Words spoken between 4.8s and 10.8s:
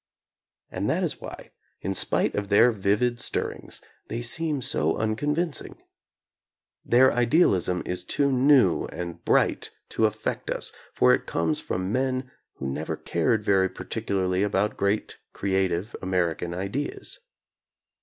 unconvincing. Their idealism is too new and bright to affect us,